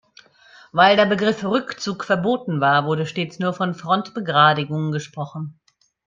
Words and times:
Weil 0.71 0.95
der 0.95 1.05
Begriff 1.05 1.43
"Rückzug" 1.43 2.05
verboten 2.05 2.59
war, 2.59 2.85
wurde 2.87 3.05
stets 3.05 3.37
nur 3.37 3.53
von 3.53 3.75
Frontbegradigung 3.75 4.91
gesprochen. 4.91 5.59